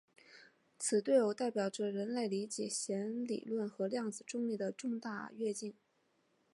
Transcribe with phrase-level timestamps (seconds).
[0.79, 5.75] 此对偶代表着人类理解弦理论和量子重力的重大跃进。